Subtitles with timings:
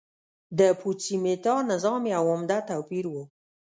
[0.59, 3.15] د پوتسي میتا نظام یو عمده توپیر و